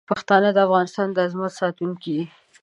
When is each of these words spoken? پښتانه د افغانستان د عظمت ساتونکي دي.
پښتانه 0.09 0.49
د 0.53 0.57
افغانستان 0.67 1.07
د 1.11 1.17
عظمت 1.25 1.51
ساتونکي 1.59 2.11
دي. 2.17 2.23